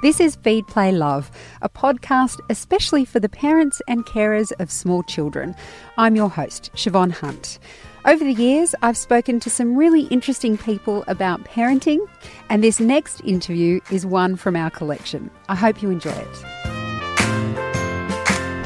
This 0.00 0.20
is 0.20 0.36
Feed 0.36 0.68
Play 0.68 0.92
Love, 0.92 1.28
a 1.60 1.68
podcast 1.68 2.38
especially 2.48 3.04
for 3.04 3.18
the 3.18 3.28
parents 3.28 3.82
and 3.88 4.06
carers 4.06 4.52
of 4.60 4.70
small 4.70 5.02
children. 5.02 5.56
I'm 5.96 6.14
your 6.14 6.30
host, 6.30 6.70
Siobhan 6.76 7.10
Hunt. 7.10 7.58
Over 8.04 8.22
the 8.22 8.32
years, 8.32 8.76
I've 8.80 8.96
spoken 8.96 9.40
to 9.40 9.50
some 9.50 9.74
really 9.74 10.02
interesting 10.02 10.56
people 10.56 11.02
about 11.08 11.44
parenting, 11.44 11.98
and 12.48 12.62
this 12.62 12.78
next 12.78 13.22
interview 13.24 13.80
is 13.90 14.06
one 14.06 14.36
from 14.36 14.54
our 14.54 14.70
collection. 14.70 15.32
I 15.48 15.56
hope 15.56 15.82
you 15.82 15.90
enjoy 15.90 16.10
it. 16.10 16.36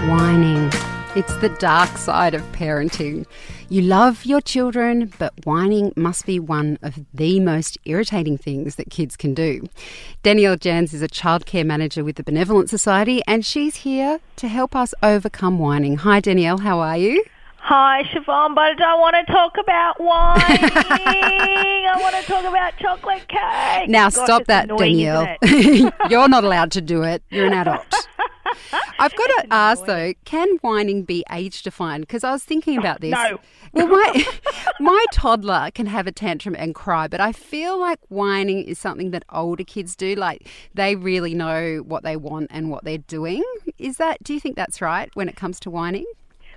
Whining. 0.06 0.91
It's 1.14 1.36
the 1.36 1.50
dark 1.50 1.98
side 1.98 2.32
of 2.32 2.40
parenting. 2.52 3.26
You 3.68 3.82
love 3.82 4.24
your 4.24 4.40
children, 4.40 5.12
but 5.18 5.34
whining 5.44 5.92
must 5.94 6.24
be 6.24 6.40
one 6.40 6.78
of 6.80 7.00
the 7.12 7.38
most 7.38 7.76
irritating 7.84 8.38
things 8.38 8.76
that 8.76 8.88
kids 8.90 9.14
can 9.14 9.34
do. 9.34 9.68
Danielle 10.22 10.56
Jans 10.56 10.94
is 10.94 11.02
a 11.02 11.08
childcare 11.08 11.66
manager 11.66 12.02
with 12.02 12.16
the 12.16 12.22
Benevolent 12.22 12.70
Society, 12.70 13.20
and 13.26 13.44
she's 13.44 13.76
here 13.76 14.20
to 14.36 14.48
help 14.48 14.74
us 14.74 14.94
overcome 15.02 15.58
whining. 15.58 15.96
Hi, 15.98 16.18
Danielle, 16.20 16.58
how 16.58 16.80
are 16.80 16.96
you? 16.96 17.22
Hi, 17.58 18.04
Siobhan, 18.04 18.54
but 18.54 18.62
I 18.62 18.74
don't 18.74 18.98
want 18.98 19.14
to 19.14 19.30
talk 19.30 19.56
about 19.58 20.00
wine. 20.00 20.40
I 20.40 21.98
want 22.00 22.16
to 22.16 22.22
talk 22.22 22.44
about 22.44 22.76
chocolate 22.78 23.28
cake. 23.28 23.90
Now, 23.90 24.08
Gosh, 24.08 24.14
stop 24.14 24.46
that, 24.46 24.64
annoying, 24.64 24.96
Danielle. 24.96 25.36
You're 26.08 26.28
not 26.28 26.42
allowed 26.42 26.72
to 26.72 26.80
do 26.80 27.02
it. 27.02 27.22
You're 27.30 27.46
an 27.46 27.52
adult. 27.52 27.84
I've 29.02 29.16
got 29.16 29.26
to 29.26 29.46
ask 29.50 29.84
though, 29.84 30.14
can 30.24 30.48
whining 30.60 31.02
be 31.02 31.24
age 31.30 31.62
defined? 31.62 32.02
Because 32.02 32.22
I 32.22 32.30
was 32.30 32.44
thinking 32.44 32.78
about 32.78 33.00
this. 33.00 33.10
no. 33.10 33.40
Well, 33.72 33.88
my 33.88 34.24
my 34.80 35.04
toddler 35.12 35.70
can 35.74 35.86
have 35.86 36.06
a 36.06 36.12
tantrum 36.12 36.54
and 36.56 36.74
cry, 36.74 37.08
but 37.08 37.20
I 37.20 37.32
feel 37.32 37.78
like 37.80 37.98
whining 38.08 38.62
is 38.62 38.78
something 38.78 39.10
that 39.10 39.24
older 39.30 39.64
kids 39.64 39.96
do. 39.96 40.14
Like 40.14 40.48
they 40.74 40.94
really 40.94 41.34
know 41.34 41.78
what 41.78 42.04
they 42.04 42.16
want 42.16 42.48
and 42.50 42.70
what 42.70 42.84
they're 42.84 42.98
doing. 42.98 43.42
Is 43.78 43.96
that? 43.96 44.22
Do 44.22 44.34
you 44.34 44.40
think 44.40 44.54
that's 44.56 44.80
right 44.80 45.10
when 45.14 45.28
it 45.28 45.34
comes 45.34 45.58
to 45.60 45.70
whining? 45.70 46.06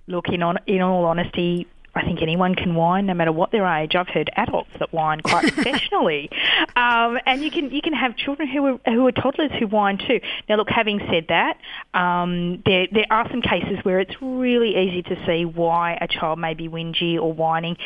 Look, 0.08 0.26
in, 0.30 0.44
on, 0.44 0.60
in 0.68 0.82
all 0.82 1.06
honesty, 1.06 1.66
I 1.96 2.04
think 2.04 2.22
anyone 2.22 2.56
can 2.56 2.76
whine, 2.76 3.06
no 3.06 3.14
matter 3.14 3.32
what 3.32 3.52
their 3.52 3.66
age. 3.66 3.96
I've 3.96 4.10
heard 4.10 4.30
adults 4.36 4.72
that 4.80 4.92
whine 4.92 5.22
quite 5.22 5.54
professionally, 5.54 6.30
um, 6.76 7.18
and 7.26 7.42
you 7.42 7.50
can 7.50 7.72
you 7.72 7.82
can 7.82 7.94
have 7.94 8.18
children 8.18 8.50
who 8.50 8.66
are 8.66 8.80
who 8.86 9.08
are 9.08 9.12
toddlers 9.12 9.52
who 9.58 9.68
whine 9.68 9.98
too. 9.98 10.20
Now, 10.50 10.58
look, 10.58 10.70
having 10.70 11.00
said 11.10 11.28
that, 11.30 11.58
um, 11.94 12.62
there 12.66 12.88
there 12.92 13.08
are 13.10 13.30
some 13.32 13.42
cases 13.42 13.80
where 13.84 14.00
it's 14.02 14.16
really 14.22 14.76
easy 14.76 15.04
to 15.04 15.26
see 15.26 15.46
why 15.46 15.98
a 16.02 16.08
child 16.08 16.38
may 16.38 16.54
be 16.54 16.68
whingy 16.68 17.18
or 17.18 17.32
whining. 17.32 17.78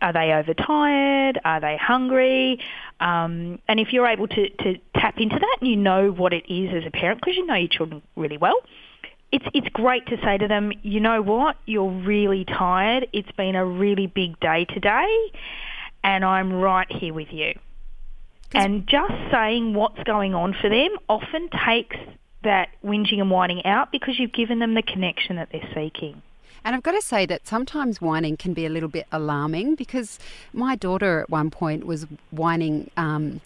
Are 0.00 0.12
they 0.12 0.32
overtired? 0.32 1.40
Are 1.44 1.60
they 1.60 1.76
hungry? 1.76 2.60
Um, 3.00 3.58
and 3.68 3.80
if 3.80 3.92
you're 3.92 4.06
able 4.06 4.28
to, 4.28 4.48
to 4.48 4.78
tap 4.94 5.18
into 5.18 5.38
that 5.38 5.56
and 5.60 5.68
you 5.68 5.76
know 5.76 6.10
what 6.10 6.32
it 6.32 6.44
is 6.52 6.72
as 6.74 6.86
a 6.86 6.90
parent, 6.90 7.20
because 7.20 7.36
you 7.36 7.46
know 7.46 7.54
your 7.54 7.68
children 7.68 8.02
really 8.16 8.38
well, 8.38 8.60
it's 9.30 9.44
it's 9.54 9.68
great 9.68 10.06
to 10.06 10.16
say 10.22 10.38
to 10.38 10.48
them, 10.48 10.72
you 10.82 11.00
know 11.00 11.22
what, 11.22 11.56
you're 11.66 11.90
really 11.90 12.44
tired. 12.44 13.08
It's 13.12 13.30
been 13.32 13.54
a 13.54 13.64
really 13.64 14.06
big 14.06 14.38
day 14.40 14.64
today, 14.64 15.32
and 16.02 16.24
I'm 16.24 16.52
right 16.52 16.90
here 16.90 17.14
with 17.14 17.32
you. 17.32 17.58
And 18.54 18.86
just 18.86 19.12
saying 19.30 19.74
what's 19.74 20.02
going 20.04 20.34
on 20.34 20.54
for 20.58 20.70
them 20.70 20.96
often 21.08 21.50
takes 21.66 21.96
that 22.44 22.68
whinging 22.82 23.20
and 23.20 23.30
whining 23.30 23.64
out 23.66 23.92
because 23.92 24.18
you've 24.18 24.32
given 24.32 24.58
them 24.58 24.74
the 24.74 24.82
connection 24.82 25.36
that 25.36 25.50
they're 25.52 25.68
seeking. 25.74 26.22
And 26.64 26.74
I've 26.74 26.82
got 26.82 26.92
to 26.92 27.02
say 27.02 27.26
that 27.26 27.46
sometimes 27.46 28.00
whining 28.00 28.36
can 28.36 28.54
be 28.54 28.64
a 28.64 28.68
little 28.68 28.88
bit 28.88 29.06
alarming 29.12 29.74
because 29.74 30.18
my 30.52 30.76
daughter 30.76 31.20
at 31.20 31.30
one 31.30 31.50
point 31.50 31.86
was 31.86 32.06
whining. 32.30 32.90
Um, 32.96 33.40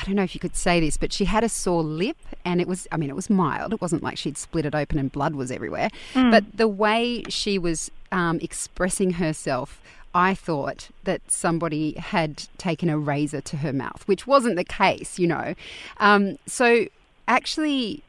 I 0.00 0.04
don't 0.04 0.14
know 0.14 0.22
if 0.22 0.34
you 0.34 0.40
could 0.40 0.56
say 0.56 0.80
this, 0.80 0.96
but 0.96 1.12
she 1.12 1.26
had 1.26 1.44
a 1.44 1.48
sore 1.48 1.82
lip 1.82 2.16
and 2.44 2.60
it 2.60 2.66
was, 2.66 2.88
I 2.90 2.96
mean, 2.96 3.10
it 3.10 3.16
was 3.16 3.28
mild. 3.28 3.74
It 3.74 3.80
wasn't 3.80 4.02
like 4.02 4.16
she'd 4.16 4.38
split 4.38 4.64
it 4.64 4.74
open 4.74 4.98
and 4.98 5.12
blood 5.12 5.34
was 5.34 5.50
everywhere. 5.50 5.90
But 6.14 6.56
the 6.56 6.68
way 6.68 7.22
she 7.28 7.58
was 7.58 7.90
um, 8.10 8.38
expressing 8.40 9.14
herself, 9.14 9.82
I 10.14 10.34
thought 10.34 10.88
that 11.04 11.20
somebody 11.30 11.92
had 11.92 12.44
taken 12.56 12.88
a 12.88 12.98
razor 12.98 13.42
to 13.42 13.58
her 13.58 13.72
mouth, 13.72 14.02
which 14.06 14.26
wasn't 14.26 14.56
the 14.56 14.64
case, 14.64 15.18
you 15.18 15.26
know. 15.26 15.54
Um, 15.98 16.38
so 16.46 16.86
actually 17.28 18.02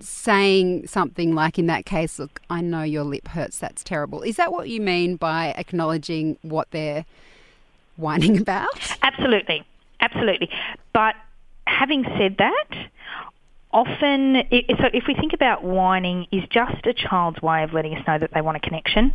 saying 0.00 0.86
something 0.86 1.34
like 1.34 1.58
in 1.58 1.66
that 1.66 1.84
case, 1.84 2.18
look, 2.18 2.40
I 2.48 2.60
know 2.60 2.82
your 2.82 3.04
lip 3.04 3.28
hurts, 3.28 3.58
that's 3.58 3.82
terrible. 3.82 4.22
Is 4.22 4.36
that 4.36 4.52
what 4.52 4.68
you 4.68 4.80
mean 4.80 5.16
by 5.16 5.54
acknowledging 5.58 6.38
what 6.42 6.70
they're 6.70 7.04
whining 7.96 8.38
about? 8.40 8.96
Absolutely, 9.02 9.64
absolutely. 10.00 10.48
But 10.92 11.16
having 11.78 12.04
said 12.18 12.36
that, 12.38 12.88
often, 13.72 14.42
so 14.50 14.86
if 14.92 15.04
we 15.06 15.14
think 15.14 15.32
about 15.32 15.64
whining, 15.64 16.26
is 16.30 16.44
just 16.50 16.86
a 16.86 16.92
child's 16.92 17.40
way 17.42 17.62
of 17.62 17.72
letting 17.72 17.96
us 17.96 18.06
know 18.06 18.18
that 18.18 18.30
they 18.34 18.40
want 18.40 18.56
a 18.56 18.60
connection. 18.60 19.12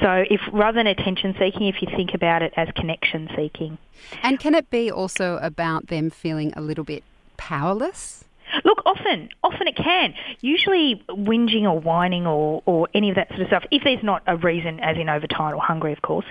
So, 0.00 0.24
if 0.30 0.40
rather 0.52 0.76
than 0.76 0.86
attention 0.86 1.34
seeking, 1.38 1.66
if 1.66 1.82
you 1.82 1.88
think 1.96 2.14
about 2.14 2.42
it 2.42 2.52
as 2.56 2.68
connection 2.76 3.28
seeking. 3.34 3.78
And 4.22 4.38
can 4.38 4.54
it 4.54 4.70
be 4.70 4.90
also 4.90 5.38
about 5.38 5.88
them 5.88 6.10
feeling 6.10 6.52
a 6.56 6.60
little 6.60 6.84
bit 6.84 7.02
powerless? 7.36 8.24
Look, 8.64 8.82
often, 8.86 9.28
often 9.42 9.66
it 9.66 9.76
can. 9.76 10.14
Usually, 10.40 11.02
whinging 11.08 11.64
or 11.64 11.78
whining 11.80 12.26
or, 12.26 12.62
or 12.64 12.88
any 12.94 13.10
of 13.10 13.16
that 13.16 13.28
sort 13.28 13.40
of 13.40 13.46
stuff, 13.48 13.64
if 13.70 13.82
there's 13.84 14.02
not 14.02 14.22
a 14.26 14.36
reason, 14.36 14.80
as 14.80 14.96
in 14.96 15.08
overtired 15.08 15.54
or 15.54 15.60
hungry, 15.60 15.92
of 15.92 16.00
course, 16.00 16.26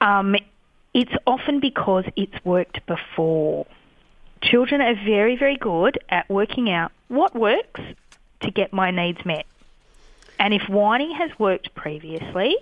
um, 0.00 0.36
it's 0.94 1.12
often 1.26 1.60
because 1.60 2.04
it's 2.16 2.44
worked 2.44 2.80
before. 2.86 3.66
Children 4.50 4.80
are 4.80 4.94
very, 5.04 5.36
very 5.36 5.56
good 5.56 5.98
at 6.08 6.28
working 6.28 6.70
out 6.70 6.92
what 7.08 7.34
works 7.34 7.80
to 8.40 8.50
get 8.50 8.72
my 8.72 8.90
needs 8.90 9.24
met. 9.24 9.46
And 10.38 10.52
if 10.52 10.68
whining 10.68 11.12
has 11.12 11.30
worked 11.38 11.74
previously, 11.74 12.54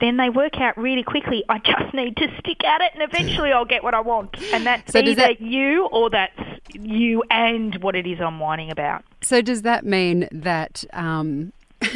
then 0.00 0.16
they 0.16 0.30
work 0.30 0.58
out 0.58 0.76
really 0.78 1.02
quickly, 1.02 1.44
I 1.48 1.58
just 1.58 1.92
need 1.92 2.16
to 2.16 2.26
stick 2.38 2.64
at 2.64 2.80
it 2.80 2.92
and 2.94 3.02
eventually 3.02 3.52
I'll 3.52 3.66
get 3.66 3.84
what 3.84 3.92
I 3.92 4.00
want. 4.00 4.34
And 4.52 4.64
that's 4.64 4.92
So 4.92 4.98
either 4.98 5.14
that- 5.14 5.40
you 5.42 5.86
or 5.86 6.08
that's 6.10 6.40
you 6.72 7.22
and 7.30 7.74
what 7.82 7.94
it 7.94 8.06
is 8.06 8.20
I'm 8.20 8.40
whining 8.40 8.70
about. 8.70 9.04
So, 9.20 9.42
does 9.42 9.62
that 9.62 9.84
mean 9.84 10.28
that. 10.32 10.84
Um, 10.92 11.52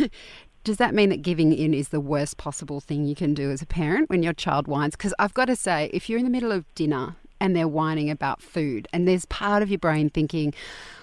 Does 0.65 0.79
that 0.79 0.95
mean 0.95 1.11
that 1.11 1.21
giving 1.21 1.53
in 1.53 1.75
is 1.75 1.91
the 1.91 2.01
worst 2.01 2.39
possible 2.39 2.81
thing 2.81 3.05
you 3.05 3.15
can 3.15 3.35
do 3.35 3.51
as 3.51 3.61
a 3.61 3.67
parent 3.67 4.09
when 4.09 4.23
your 4.23 4.33
child 4.33 4.67
whines? 4.67 4.97
Because 4.97 5.13
I've 5.19 5.35
got 5.35 5.45
to 5.45 5.57
say, 5.57 5.91
if 5.93 6.09
you're 6.09 6.19
in 6.19 6.25
the 6.25 6.31
middle 6.31 6.53
of 6.53 6.65
dinner 6.75 7.17
and 7.45 7.55
they're 7.55 7.69
whining 7.69 8.09
about 8.09 8.41
food, 8.41 8.89
and 8.91 9.07
there's 9.07 9.27
part 9.27 9.63
of 9.63 9.69
your 9.69 9.79
brain 9.79 10.09
thinking, 10.09 10.55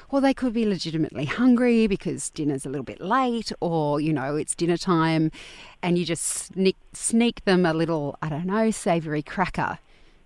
well, 0.09 0.24
they 0.24 0.34
could 0.34 0.53
be 0.53 0.66
legitimately 0.66 1.25
hungry 1.25 1.85
because 1.85 2.31
dinner's 2.31 2.66
a 2.66 2.69
little 2.69 2.84
bit 2.84 3.00
late, 3.00 3.52
or, 3.59 4.02
you 4.02 4.12
know, 4.12 4.35
it's 4.35 4.56
dinner 4.56 4.75
time, 4.75 5.31
and 5.84 6.00
you 6.00 6.03
just 6.03 6.24
sneak, 6.24 6.78
sneak 6.94 7.46
them 7.46 7.63
a 7.63 7.75
little, 7.75 8.18
I 8.24 8.30
don't 8.30 8.47
know, 8.47 8.72
savoury 8.72 9.22
cracker. 9.22 9.78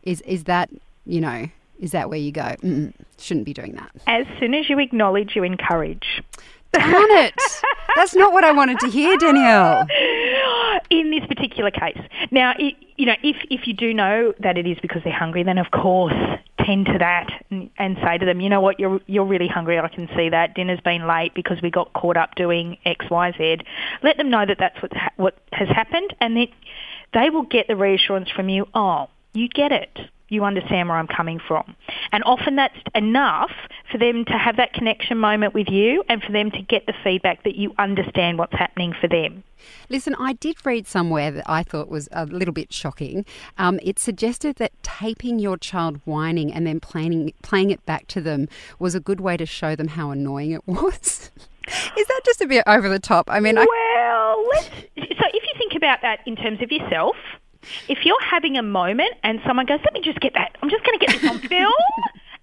Is, 0.04 0.22
is 0.22 0.46
that, 0.46 0.70
you 1.06 1.20
know, 1.20 1.50
is 1.82 1.92
that 1.92 2.10
where 2.10 2.18
you 2.18 2.32
go, 2.32 2.56
mm, 2.64 2.94
shouldn't 3.18 3.46
be 3.46 3.54
doing 3.54 3.74
that? 3.74 3.92
As 4.08 4.26
soon 4.40 4.54
as 4.54 4.70
you 4.70 4.80
acknowledge, 4.80 5.36
you 5.36 5.44
encourage. 5.44 6.24
Darn 6.72 7.12
it! 7.12 7.34
That's 7.98 8.16
not 8.16 8.32
what 8.32 8.46
I 8.46 8.54
wanted 8.54 8.80
to 8.80 8.88
hear, 8.90 9.18
Danielle. 9.18 9.86
in 10.90 11.12
this 11.12 11.26
particular 11.28 11.72
case. 11.72 12.00
Now, 12.32 12.54
it, 12.58 12.76
you 12.98 13.06
know, 13.06 13.16
if 13.24 13.36
if 13.50 13.68
you 13.68 13.74
do 13.74 13.94
know 13.94 14.34
that 14.40 14.58
it 14.58 14.66
is 14.66 14.78
because 14.82 15.04
they're 15.04 15.14
hungry, 15.14 15.44
then 15.44 15.58
of 15.58 15.72
course 15.72 16.14
tend 16.66 16.86
to 16.88 16.98
that 16.98 17.30
and, 17.52 17.70
and 17.78 17.98
say 18.04 18.18
to 18.18 18.26
them, 18.26 18.40
you 18.42 18.50
know 18.50 18.62
what, 18.62 18.80
you're 18.80 19.00
you're 19.06 19.26
really 19.26 19.48
hungry. 19.48 19.78
I 19.80 19.88
can 19.88 20.08
see 20.16 20.30
that 20.30 20.56
dinner's 20.56 20.80
been 20.80 21.08
late 21.08 21.34
because 21.34 21.62
we 21.62 21.70
got 21.70 21.94
caught 21.94 22.18
up 22.18 22.36
doing 22.36 22.78
X, 22.86 23.06
Y, 23.10 23.34
Z. 23.38 23.58
Let 24.04 24.18
them 24.18 24.30
know 24.30 24.46
that 24.46 24.58
that's 24.60 24.82
what 24.82 24.94
ha- 24.94 25.12
what 25.18 25.38
has 25.52 25.68
happened, 25.68 26.16
and 26.22 26.38
that 26.38 26.50
they 27.14 27.30
will 27.30 27.44
get 27.44 27.68
the 27.68 27.76
reassurance 27.76 28.30
from 28.30 28.50
you. 28.50 28.68
Oh, 28.74 29.08
you 29.34 29.50
get 29.50 29.72
it. 29.72 30.00
You 30.30 30.44
understand 30.44 30.90
where 30.90 30.98
I'm 30.98 31.08
coming 31.08 31.40
from. 31.40 31.76
And 32.12 32.24
often 32.24 32.56
that's 32.56 32.78
enough 32.96 33.52
for 33.96 34.00
them 34.00 34.26
to 34.26 34.34
have 34.34 34.58
that 34.58 34.74
connection 34.74 35.18
moment 35.18 35.54
with 35.54 35.70
you 35.70 36.04
and 36.10 36.22
for 36.22 36.34
them 36.34 36.52
to 36.52 36.62
get 36.62 36.86
the 36.86 36.94
feedback 37.02 37.44
that 37.44 37.56
you 37.56 37.74
understand 37.78 38.38
what's 38.38 38.52
happening 38.52 38.94
for 39.00 39.08
them. 39.08 39.42
Listen, 39.88 40.16
I 40.20 40.34
did 40.34 40.66
read 40.66 40.86
somewhere 40.86 41.32
that 41.32 41.46
I 41.50 41.64
thought 41.64 41.88
was 41.88 42.10
a 42.12 42.26
little 42.26 42.54
bit 42.54 42.74
shocking. 42.74 43.26
Um, 43.58 43.80
it 43.82 43.98
suggested 43.98 44.58
that 44.58 44.74
taping 44.84 45.40
your 45.40 45.56
child 45.58 46.02
whining 46.04 46.52
and 46.52 46.68
then 46.68 46.82
playing 46.82 47.32
playing 47.42 47.72
it 47.72 47.86
back 47.86 48.08
to 48.08 48.22
them 48.22 48.50
was 48.80 48.96
a 48.96 49.00
good 49.00 49.22
way 49.22 49.38
to 49.38 49.46
show 49.46 49.78
them 49.78 49.88
how 49.88 50.12
annoying 50.12 50.52
it 50.52 50.62
was. 50.68 51.32
Is 51.98 52.08
that 52.08 52.22
just 52.26 52.42
a 52.42 52.48
bit 52.48 52.66
over 52.68 52.90
the 52.90 53.00
top? 53.00 53.30
I 53.30 53.40
mean, 53.40 53.58
I, 53.58 53.66
Well, 53.66 54.48
let's, 54.50 54.66
so 54.68 55.26
if 55.34 55.44
you 55.44 55.54
think 55.58 55.74
about 55.74 56.02
that 56.02 56.20
in 56.26 56.36
terms 56.36 56.62
of 56.62 56.70
yourself, 56.70 57.16
if 57.88 58.00
you're 58.04 58.22
having 58.22 58.58
a 58.58 58.62
moment 58.62 59.14
and 59.24 59.40
someone 59.48 59.66
goes, 59.66 59.80
let 59.86 59.94
me 59.94 60.02
just 60.02 60.20
get 60.20 60.34
that, 60.34 60.58
I'm 60.62 60.70
just 60.70 60.84
going 60.84 61.00
to 61.00 61.06
get 61.06 61.22
this 61.22 61.32
on 61.32 61.40
film. 61.50 61.74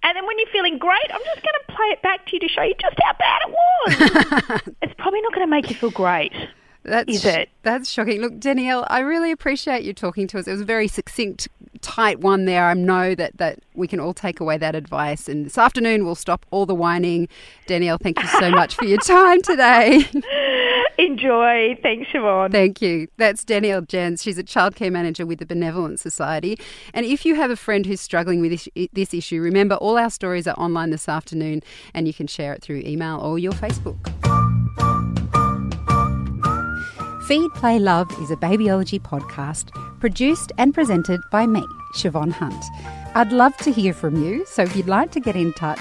And 0.05 0.17
then 0.17 0.27
when 0.27 0.37
you're 0.39 0.49
feeling 0.63 0.79
great, 0.79 1.11
I'm 1.11 1.21
just 1.25 1.43
going 1.43 1.55
to 1.67 1.75
play 1.75 1.87
it 1.87 2.03
back 2.03 2.27
to 2.27 2.33
you 2.35 2.41
to 2.41 2.49
show 2.49 2.63
you 2.63 2.75
just 2.81 2.97
how 3.03 3.13
bad 3.19 3.41
it 3.47 4.61
was. 4.61 4.75
it's 4.83 4.95
probably 4.99 5.21
not 5.23 5.35
going 5.35 5.47
to 5.47 5.51
make 5.51 5.69
you 5.69 5.77
feel 5.77 5.91
great. 5.91 6.33
that's 6.85 7.13
is 7.13 7.25
it? 7.25 7.49
that's 7.63 7.91
shocking. 7.91 8.21
Look, 8.21 8.39
Danielle, 8.39 8.87
I 8.89 9.01
really 9.01 9.33
appreciate 9.33 9.83
you 9.83 9.93
talking 9.93 10.27
to 10.29 10.39
us. 10.39 10.47
It 10.47 10.53
was 10.53 10.61
a 10.61 10.65
very 10.65 10.89
succinct 10.89 11.49
tight 11.81 12.21
one 12.21 12.45
there. 12.45 12.67
I 12.67 12.75
know 12.75 13.15
that, 13.15 13.39
that 13.39 13.59
we 13.75 13.89
can 13.89 13.99
all 13.99 14.15
take 14.15 14.41
away 14.41 14.57
that 14.59 14.75
advice. 14.75 15.29
And 15.29 15.45
this 15.47 15.59
afternoon, 15.59 16.05
we'll 16.05 16.15
stop 16.15 16.47
all 16.51 16.67
the 16.67 16.75
whining. 16.75 17.29
Danielle, 17.67 17.99
thank 17.99 18.21
you 18.21 18.29
so 18.29 18.51
much 18.51 18.77
for 18.77 18.85
your 18.85 18.99
time 18.99 19.43
today. 19.43 20.05
Enjoy. 21.23 21.79
Thanks, 21.83 22.11
Siobhan. 22.11 22.51
Thank 22.51 22.83
you. 22.83 23.07
That's 23.17 23.45
Danielle 23.45 23.83
Jens. 23.83 24.23
She's 24.23 24.39
a 24.39 24.43
childcare 24.43 24.91
manager 24.91 25.25
with 25.25 25.39
the 25.39 25.47
Benevolent 25.47 26.01
Society. 26.01 26.59
And 26.93 27.07
if 27.07 27.25
you 27.25 27.37
have 27.37 27.51
a 27.51 27.57
friend 27.57 27.87
who's 27.87 28.01
struggling 28.01 28.41
with 28.41 28.51
this, 28.51 28.69
this 28.93 29.15
issue, 29.15 29.41
remember 29.41 29.77
all 29.77 29.99
our 29.99 30.11
stories 30.11 30.49
are 30.49 30.57
online 30.57 30.91
this 30.91 31.09
afternoon 31.09 31.63
and 31.95 32.09
you 32.09 32.15
can 32.15 32.27
share 32.27 32.53
it 32.55 32.63
through 32.63 32.83
email 32.85 33.21
or 33.21 33.39
your 33.39 33.53
Facebook. 33.53 33.99
Feed, 37.29 37.53
Play, 37.55 37.79
Love 37.79 38.11
is 38.21 38.33
a 38.33 38.37
babyology 38.37 39.01
podcast 39.01 39.71
produced 40.01 40.51
and 40.59 40.75
presented 40.75 41.21
by 41.31 41.47
me, 41.47 41.65
Siobhan 41.95 42.33
Hunt. 42.33 42.65
I'd 43.15 43.31
love 43.31 43.57
to 43.59 43.71
hear 43.71 43.95
from 43.95 44.25
you, 44.25 44.45
so 44.47 44.63
if 44.63 44.75
you'd 44.75 44.89
like 44.89 45.13
to 45.13 45.21
get 45.21 45.37
in 45.37 45.53
touch, 45.53 45.81